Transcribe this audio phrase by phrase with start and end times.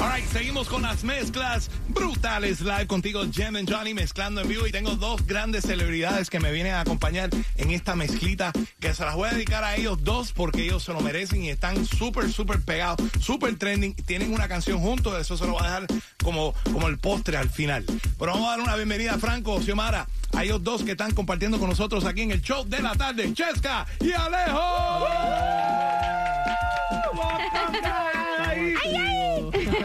[0.00, 4.66] Alright, seguimos con las mezclas brutales live contigo, Jem and Johnny, mezclando en vivo.
[4.66, 9.04] Y tengo dos grandes celebridades que me vienen a acompañar en esta mezclita que se
[9.04, 12.30] las voy a dedicar a ellos dos porque ellos se lo merecen y están súper,
[12.32, 13.94] súper pegados, súper trending.
[13.94, 15.86] Tienen una canción juntos, eso se lo voy a dejar
[16.22, 17.84] como, como el postre al final.
[18.18, 21.58] Pero vamos a dar una bienvenida a Franco, Xiomara, a ellos dos que están compartiendo
[21.58, 25.04] con nosotros aquí en el show de la tarde, Chesca y Alejo.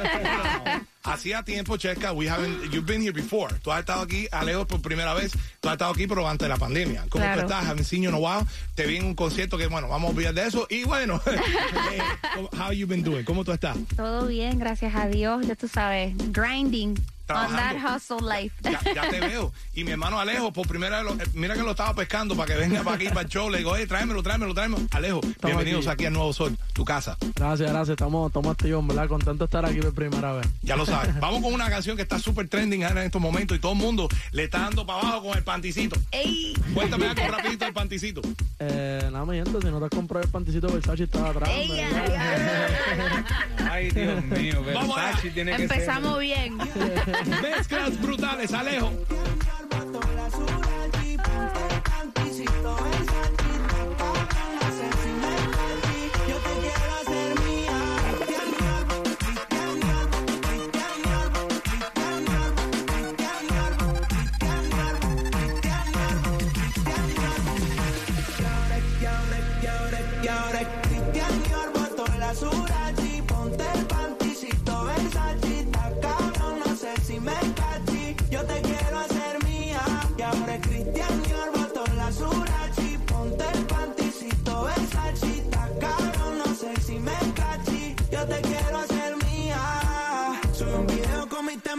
[1.03, 3.49] Hacía tiempo, Chesca, we haven't, you've been here before.
[3.63, 5.31] Tú has estado aquí, Alejo, por primera vez.
[5.59, 7.05] Tú has estado aquí, pero antes de la pandemia.
[7.09, 7.41] ¿Cómo Claro.
[7.41, 7.65] tú estás?
[7.65, 8.45] Haven't seen you in a while.
[8.75, 10.67] Te vi en un concierto que, bueno, vamos a olvidar de eso.
[10.69, 11.19] Y bueno,
[11.91, 12.01] eh,
[12.59, 13.23] how you been doing?
[13.23, 13.75] ¿Cómo tú estás?
[13.95, 15.47] Todo bien, gracias a Dios.
[15.47, 16.95] Ya tú sabes, grinding
[17.35, 18.53] on that hustle life.
[18.61, 19.51] Ya, ya te veo.
[19.73, 22.53] Y mi hermano Alejo, por primera vez, lo- eh, mira que lo estaba pescando para
[22.53, 23.49] que venga para aquí, para el show.
[23.49, 24.83] Le digo, hey, tráemelo, tráemelo, tráemelo.
[24.91, 25.89] Alejo, bienvenidos aquí.
[26.03, 26.05] aquí.
[26.07, 27.17] al Nuevo Sol, tu casa.
[27.35, 27.89] Gracias, gracias.
[27.89, 29.07] Estamos, estamos activos, ¿verdad?
[29.07, 30.47] Contento de estar aquí por primera vez.
[30.61, 31.19] Ya lo sabes.
[31.19, 33.77] Vamos con una canción que está súper trending ahora en estos momentos y todo el
[33.77, 35.99] mundo le está dando para abajo con el panticito.
[36.11, 38.21] Ey, Cuéntame algo rapidito del panticito.
[38.59, 41.49] Eh, nada, mi gente, si no te has comprado el panticito Versace, estaba atrás.
[41.51, 41.69] ey.
[43.69, 45.07] Ay, Dios mío, Vamos allá.
[45.07, 46.57] Versace tiene que empezamos bien.
[47.41, 48.91] Mezclas brutales, Alejo.
[70.21, 72.68] Y ahora es Cristian Dior, botó la Surachi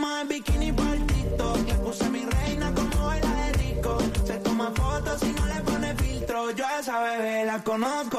[0.00, 1.66] tema en bikini por TikTok.
[1.66, 3.99] Le puse mi reina como baila de rico.
[4.25, 6.50] Se toma fotos y no le pone filtro.
[6.53, 8.09] Yo a esa bebé la conozco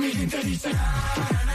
[0.00, 1.49] famiglia interista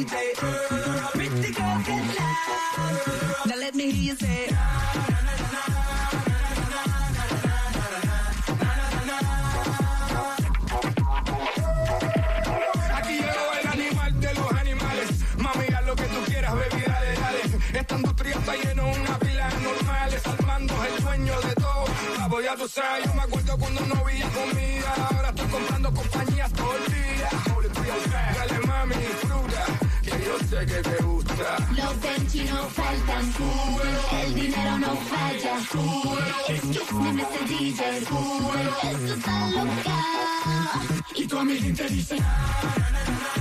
[0.00, 0.16] DJ.
[1.12, 3.46] Pretty girl, get loud.
[3.46, 3.74] Now let.
[12.94, 15.08] Aquí llegó el animal de los animales.
[15.36, 17.40] Mami, haz lo que tú quieras, baby, dale, dale.
[17.78, 20.26] Esta industria está lleno de una pila de normales.
[20.26, 21.84] Armando el dueño de todo.
[22.16, 24.94] Pavo, ya tú sabes, yo me acuerdo cuando no había comida.
[25.10, 26.29] Ahora estoy comprando compañías
[30.60, 31.56] sé que te gusta.
[31.76, 33.34] Los Benchi no faltan.
[34.22, 35.58] El dinero no falla.
[36.48, 37.48] Excuse me, Mr.
[37.48, 37.98] DJ.
[37.98, 39.96] Esto está loca.
[41.14, 42.16] Y tu amiga te dice.
[42.16, 43.39] Te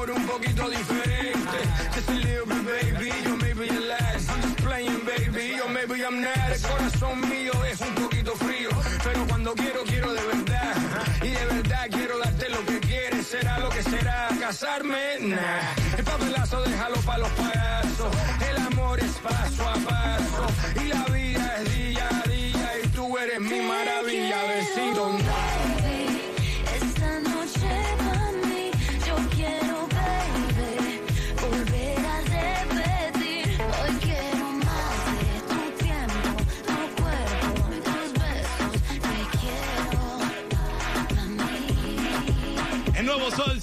[0.00, 1.58] amor un poquito diferente.
[1.94, 4.30] Just a little bit, baby, yo maybe your last.
[4.30, 6.50] I'm just playing, baby, yo maybe I'm not.
[6.50, 8.70] El corazón mío es un poquito frío,
[9.04, 10.74] pero cuando quiero, quiero de verdad.
[11.22, 14.28] Y de verdad quiero darte lo que quieres, será lo que será.
[14.40, 15.96] Casarme, nah.
[15.98, 18.12] El papelazo déjalo para los payasos.
[18.48, 20.46] El amor es paso a paso.
[20.82, 22.72] Y la vida es día a día.
[22.84, 25.10] Y tú eres mi maravilla, besito.
[25.10, 25.59] Baby,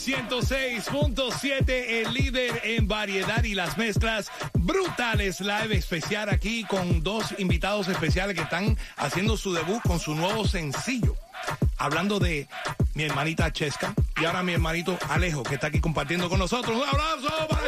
[0.08, 7.90] 106.7, el líder en variedad y las mezclas brutales live especial aquí con dos invitados
[7.90, 11.14] especiales que están haciendo su debut con su nuevo sencillo.
[11.78, 12.48] Hablando de
[12.94, 16.78] mi hermanita Chesca y ahora mi hermanito Alejo que está aquí compartiendo con nosotros.
[16.78, 17.64] Un aplauso para.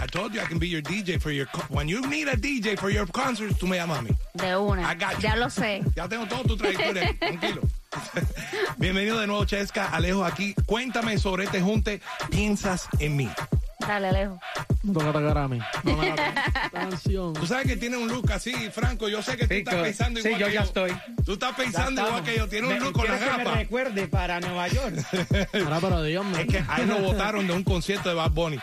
[0.00, 2.78] I told you I can be your DJ for your when you need a DJ
[2.78, 4.10] for your concerts, tú me llamas a mí.
[4.34, 4.82] De una.
[4.82, 5.22] I got you.
[5.22, 5.82] Ya lo sé.
[5.96, 7.62] Ya tengo toda tu trayectoria, tranquilo.
[8.78, 9.86] Bienvenido de nuevo, Chesca.
[9.86, 10.54] Alejo aquí.
[10.66, 12.00] Cuéntame sobre este junte.
[12.30, 13.28] Piensas en mí.
[13.80, 14.38] Dale, Alejo.
[14.82, 15.58] Me toca atacar a mí.
[15.84, 16.14] No me
[16.80, 17.32] canción.
[17.34, 19.08] Tú sabes que tiene un look así, Franco.
[19.08, 20.92] Yo sé que tú Sí, estás pensando sí, igual yo que ya estoy.
[21.24, 22.48] Tú estás pensando igual que yo.
[22.48, 23.58] Tiene un Me- look con la quiero que me gafas.
[23.58, 24.94] recuerde para Nueva York.
[25.64, 26.40] Ahora, pero díganme.
[26.42, 28.58] Es que a él lo votaron de un concierto de Bad Bunny.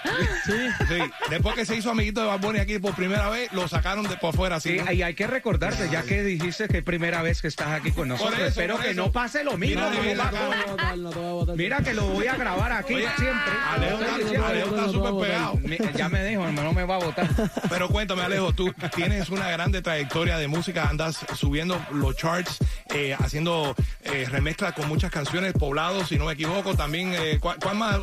[0.45, 0.51] Sí.
[0.87, 0.97] Sí.
[1.29, 4.17] Después que se hizo amiguito de Bad Bunny aquí por primera vez, lo sacaron de
[4.17, 4.77] por afuera así.
[4.77, 4.91] Sí, ¿no?
[4.91, 8.07] y hay que recordarte, ya que dijiste que es primera vez que estás aquí con
[8.07, 8.35] nosotros.
[8.39, 9.81] eso, Espero que no pase lo mismo.
[9.81, 13.53] Mira, No no que lo voy a grabar aquí Oye, siempre.
[13.69, 15.59] Alejo, no, está- no, no, no, súper no, pegado.
[15.95, 17.29] Ya me dijo, hermano, me va a votar.
[17.69, 22.59] Pero cuéntame, Alejo, tú tienes una grande trayectoria de música, andas subiendo los charts,
[22.93, 27.75] eh, haciendo eh, remezclas con muchas canciones, poblados, si no me equivoco, también, eh, ¿cuál,
[27.75, 27.97] más?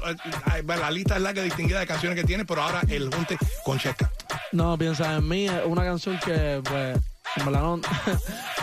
[0.56, 3.78] Eh, la lista es larga, distinguida de canciones que tienes, pero ahora el junte con
[3.78, 4.10] Checa.
[4.50, 6.98] No, piensa en mí, una canción que, pues,
[7.36, 7.80] en verdad no,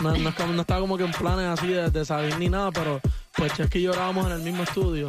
[0.00, 3.00] no, estaba como que en planes así de, de salir ni nada, pero
[3.34, 5.08] pues Chesky y yo grabamos en el mismo estudio.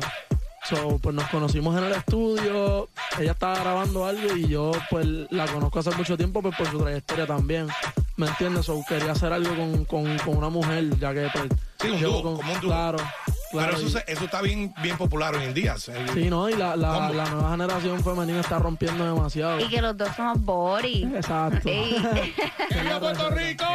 [0.72, 2.88] So, pues nos conocimos en el estudio,
[3.20, 6.80] ella estaba grabando algo y yo pues la conozco hace mucho tiempo pues por su
[6.80, 7.68] trayectoria también.
[8.16, 8.66] ¿Me entiendes?
[8.68, 11.46] So, quería hacer algo con, con, con una mujer, ya que pues...
[11.82, 12.70] Sí, un como un dúo.
[12.70, 13.78] Claro, Pero claro.
[13.78, 15.76] eso, y- se- eso está bien, bien popular hoy en día.
[15.78, 15.92] Sí,
[16.30, 16.48] ¿no?
[16.50, 19.60] Y la, la, la nueva generación femenina está rompiendo demasiado.
[19.60, 21.04] Y que los dos somos Bori.
[21.16, 21.70] Exacto.
[22.84, 23.66] ¡Viva Puerto Rico!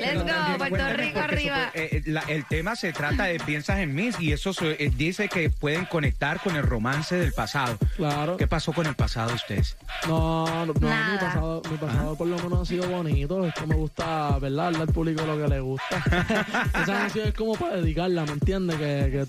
[0.00, 1.70] Let's Pero go, Puerto Rico arriba.
[1.74, 5.28] eh, la- el tema se trata de piensas en mí y eso se- eh, dice
[5.28, 7.76] que pueden conectar con el romance del pasado.
[7.96, 8.36] Claro.
[8.36, 9.76] ¿Qué pasó con el pasado de ustedes?
[10.08, 11.12] No, no, Nada.
[11.12, 13.46] mi pasado, mi pasado por lo menos ha sido bonito.
[13.46, 14.64] Es que me gusta, ¿verdad?
[14.64, 15.96] Darle al público lo que le gusta.
[16.74, 18.76] Esa canción es como para dedicarla, ¿me entiendes?
[18.76, 19.24] Que,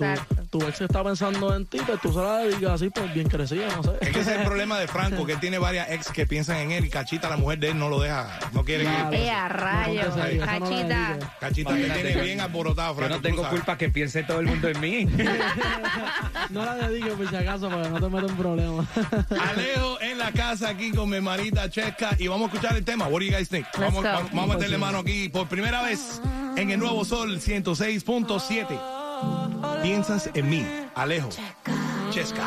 [0.50, 3.28] tu, tu ex está pensando en ti, pues tú se la dedicas así, pues bien
[3.30, 3.92] crecida, no sé.
[4.02, 6.72] Es que ese es el problema de Franco, que tiene varias ex que piensan en
[6.72, 9.10] él y Cachita, la mujer de él, no lo deja, no quiere Claro.
[9.12, 9.18] que...
[9.18, 10.16] Ey, a rayos.
[10.16, 10.24] No,
[10.70, 11.08] Cachita.
[11.10, 11.30] dediques.
[11.40, 13.16] Cachita te tiene bien alborotado, Yo Franco.
[13.16, 15.06] no tú tengo culpa que piense todo el mundo en mí.
[16.50, 18.88] No la dediques por si acaso, para que no te metas en problemas.
[19.52, 23.06] Alejo en la casa aquí con mi hermanita Chesca y vamos a escuchar el tema.
[23.08, 23.66] What do you guys think?
[23.78, 24.10] Let's Vamos, go.
[24.10, 26.22] vamos, vamos a meterle mano aquí por primera vez
[26.58, 29.82] en el Nuevo Sol 106.7.
[29.82, 30.66] Piensas en mí,
[30.96, 31.30] Alejo.
[32.12, 32.46] Chesca.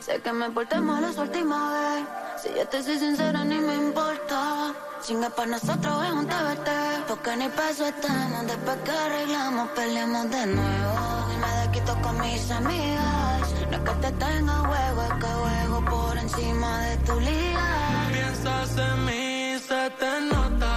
[0.00, 2.04] Sé que me porté mal esa última vez.
[2.42, 4.61] Si yo te soy sincera, ni me importa.
[5.02, 6.68] Chinga para nosotros es un TBT.
[7.08, 8.46] Porque ni peso estamos.
[8.46, 10.94] Después que arreglamos, peleamos de nuevo.
[11.32, 13.40] Y me desquito con mis amigas.
[13.70, 18.08] No es que te tenga juego, es que juego por encima de tu liga.
[18.12, 20.71] Piensas en mí, se te nota.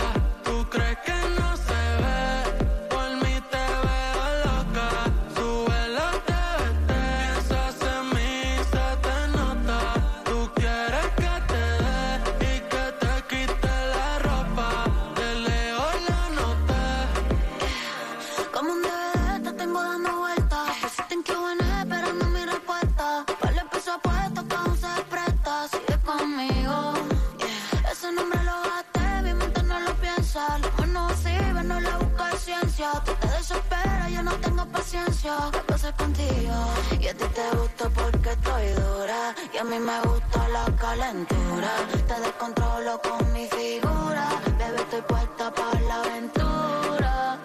[39.56, 41.72] Y a mí me gusta la calentura.
[42.08, 47.38] Te descontrolo con mi figura, bebé estoy puesta para la aventura.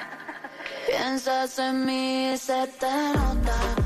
[0.86, 3.77] Piensas en mí y se te nota.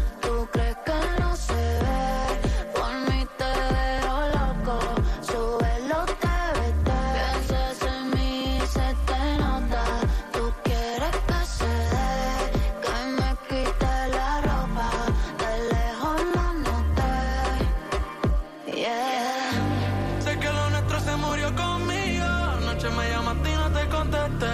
[22.85, 24.47] Anoche me llamaste y no te contesté.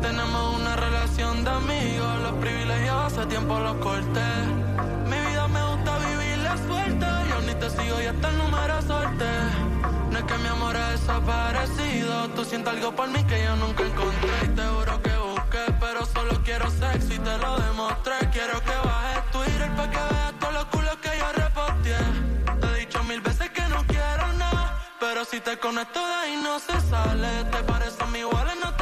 [0.00, 2.20] Tenemos una relación de amigos.
[2.22, 4.30] Los privilegios hace tiempo los corté.
[5.04, 7.24] Mi vida me gusta vivirla suelta.
[7.28, 9.26] Yo ni te sigo y hasta el número sorte.
[10.10, 12.28] No es que mi amor ha desaparecido.
[12.30, 14.44] Tú sientes algo por mí que yo nunca encontré.
[14.44, 18.14] Y te juro que busqué, pero solo quiero sexo y te lo demostré.
[18.32, 20.11] Quiero que bajes Twitter para que
[25.44, 27.44] te conecto de ahí no se sale.
[27.50, 28.81] Te parecen iguales, no te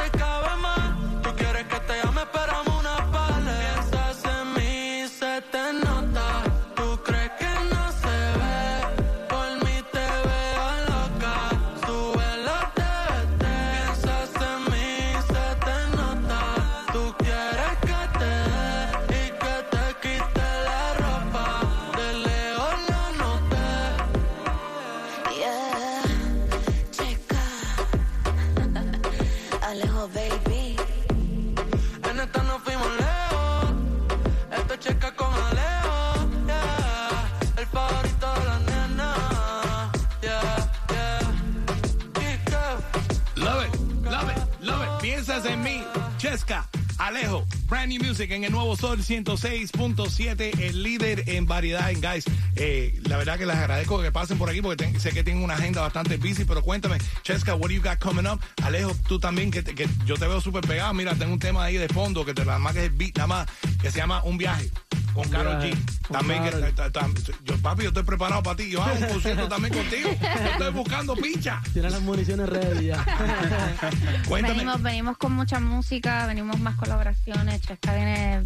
[47.91, 51.91] new music en el nuevo Sol 106.7, el líder en variedad.
[51.91, 52.23] En guys,
[52.55, 55.43] eh, la verdad que les agradezco que pasen por aquí porque ten- sé que tienen
[55.43, 58.39] una agenda bastante busy, pero cuéntame, Chesca, what do you got coming up?
[58.63, 60.93] Alejo, tú también, que, que yo te veo súper pegado.
[60.93, 63.27] Mira, tengo un tema ahí de fondo que te nada más que es beat, nada
[63.27, 63.47] más,
[63.81, 64.69] que se llama Un Viaje.
[65.13, 65.77] Con Karol G.
[66.09, 66.73] También que Karol.
[66.73, 67.07] ta- ta-
[67.43, 68.69] yo, papi, yo estoy preparado para ti.
[68.71, 70.09] Yo hago un concierto también contigo.
[70.21, 71.61] Yo estoy buscando picha.
[71.73, 73.03] Tienen las municiones ready ya.
[74.27, 74.53] Cuéntame.
[74.59, 77.61] Venimos, venimos con mucha música, venimos más colaboraciones.
[77.61, 78.45] Chesca viene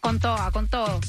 [0.00, 1.00] con todo, con todo.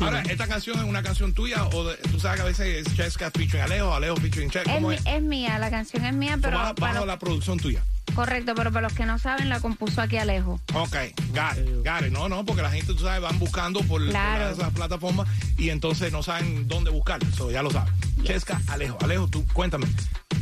[0.00, 2.96] Ahora, ¿esta canción es una canción tuya o de- tú sabes que a veces es
[2.96, 4.70] Cheska featuring Alejo, Alejo featuring Cheska?
[4.70, 5.02] Es, ¿Cómo mi- es?
[5.06, 7.82] es mía, la canción es mía, pero bajo, para bajo la producción tuya.
[8.14, 10.60] Correcto, pero para los que no saben, la compuso aquí Alejo.
[10.74, 10.96] Ok,
[11.28, 12.12] got it, got it.
[12.12, 14.50] No, no, porque la gente, tú sabes, van buscando por, por Claro.
[14.50, 17.22] esas plataformas y entonces no saben dónde buscar.
[17.24, 17.92] Eso ya lo sabes.
[18.24, 18.98] Cheska, Alejo.
[19.00, 19.86] Alejo, tú, cuéntame.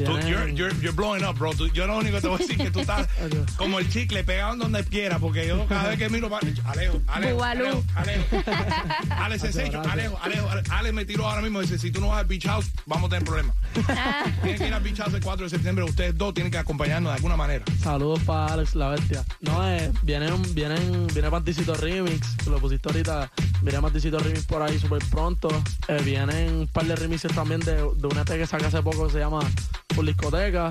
[0.05, 1.53] Tú, you're, you're, you're blowing up, bro.
[1.55, 3.09] Tú- yo lo único que te voy a decir es que tú estás
[3.57, 7.01] como el chicle pegado en donde quiera, porque yo cada vez que miro, pa- Alejo,
[7.09, 7.43] Alejo.
[7.45, 8.25] Alejo, Alejo.
[9.11, 12.09] Ale Ceseño, Alejo, Alejo, Ale- Ale me tiró ahora mismo y dice, si tú no
[12.09, 13.57] vas al Beach House, vamos a tener problemas.
[14.43, 17.11] Tienen que ir al Beach House el 4 de septiembre, ustedes dos tienen que acompañarnos
[17.13, 17.65] de alguna manera.
[17.83, 19.25] Saludos para Alex la bestia.
[19.41, 23.31] No, eh, vienen, vienen, viene Panticito Remix, que lo pusiste ahorita.
[23.63, 25.49] Viene Panticito Remix por ahí súper pronto.
[25.89, 29.07] Eh, vienen un par de remixes también de, de un EP que saca hace poco
[29.07, 29.41] que se llama
[29.95, 30.71] Por Discoteca.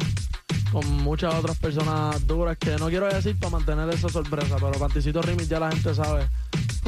[0.71, 5.21] Con muchas otras personas duras que no quiero decir para mantener esa sorpresa, pero Panticito
[5.21, 6.27] Remix ya la gente sabe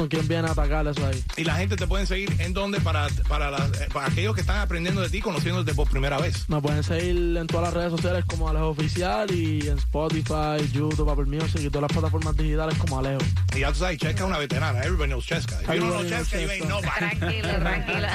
[0.00, 1.22] con quién viene a atacar eso ahí.
[1.36, 4.40] Y la gente te pueden seguir en donde para, para, las- eh, para aquellos que
[4.40, 6.48] están aprendiendo de ti, conociéndote por primera vez.
[6.48, 11.10] Me pueden seguir en todas las redes sociales como Alejo Oficial y en Spotify, YouTube,
[11.10, 13.20] Apple Music y todas las plataformas digitales como Alejo.
[13.54, 14.78] Y ya tú sabes, Cheska es una veterana.
[14.80, 15.60] Everybody knows Cheska.
[15.60, 16.88] If you don't know Cheska, you ain't nobody.
[17.18, 18.08] Tranquilo, tranquilo.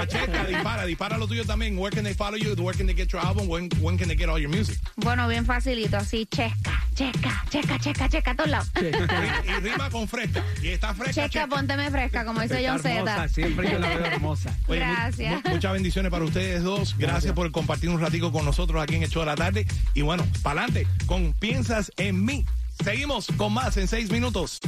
[0.00, 1.78] But Cheska, dispara, dispara lo tuyo también.
[1.78, 2.54] Where can they follow you?
[2.56, 3.46] Where can they get your album?
[3.48, 4.76] When, when can they get all your music?
[4.96, 8.70] Bueno, bien facilito, así, Chesca, Chesca, Chesca, Chesca, Chesca, a todos lados.
[8.80, 8.86] Y,
[9.50, 10.42] y rima con fresca.
[10.60, 11.46] Y está fresca, Chesca, Cheska.
[11.46, 13.28] pónteme fresca, como dice John hermosa, Z.
[13.28, 14.56] siempre yo la veo hermosa.
[14.66, 15.44] Oye, Gracias.
[15.44, 16.96] mu- muchas bendiciones para ustedes dos.
[16.98, 19.64] Gracias, por compartir un ratico con nosotros aquí en show de la tarde.
[19.94, 22.44] Y bueno, para adelante con Piensas en mí.
[22.82, 24.58] Seguimos con más en seis minutos.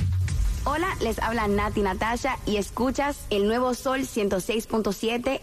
[0.64, 5.40] Hola, les habla Nati Natasha y escuchas el nuevo Sol 106.7.